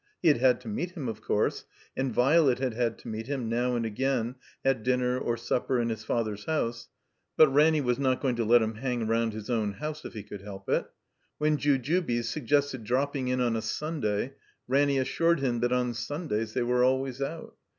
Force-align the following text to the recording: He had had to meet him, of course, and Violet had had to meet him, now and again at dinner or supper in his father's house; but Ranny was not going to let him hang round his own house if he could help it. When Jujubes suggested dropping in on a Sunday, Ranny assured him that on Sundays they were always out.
He 0.19 0.29
had 0.29 0.37
had 0.37 0.59
to 0.61 0.67
meet 0.67 0.93
him, 0.97 1.07
of 1.07 1.21
course, 1.21 1.63
and 1.95 2.11
Violet 2.11 2.57
had 2.57 2.73
had 2.73 2.97
to 2.97 3.07
meet 3.07 3.27
him, 3.27 3.47
now 3.49 3.75
and 3.75 3.85
again 3.85 4.33
at 4.65 4.81
dinner 4.81 5.19
or 5.19 5.37
supper 5.37 5.79
in 5.79 5.89
his 5.89 6.03
father's 6.03 6.45
house; 6.45 6.89
but 7.37 7.49
Ranny 7.49 7.81
was 7.81 7.99
not 7.99 8.19
going 8.19 8.35
to 8.37 8.43
let 8.43 8.63
him 8.63 8.73
hang 8.77 9.05
round 9.05 9.33
his 9.33 9.47
own 9.47 9.73
house 9.73 10.03
if 10.03 10.13
he 10.13 10.23
could 10.23 10.41
help 10.41 10.67
it. 10.69 10.89
When 11.37 11.57
Jujubes 11.57 12.27
suggested 12.27 12.83
dropping 12.83 13.27
in 13.27 13.41
on 13.41 13.55
a 13.55 13.61
Sunday, 13.61 14.33
Ranny 14.67 14.97
assured 14.97 15.39
him 15.39 15.59
that 15.59 15.71
on 15.71 15.93
Sundays 15.93 16.53
they 16.55 16.63
were 16.63 16.83
always 16.83 17.21
out. 17.21 17.55